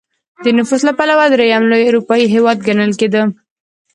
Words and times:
د 0.43 0.45
نفوس 0.57 0.81
له 0.87 0.93
پلوه 0.99 1.25
درېیم 1.33 1.63
لوی 1.71 1.83
اروپايي 1.89 2.25
هېواد 2.35 2.57
ګڼل 2.67 2.91
کېده. 2.99 3.23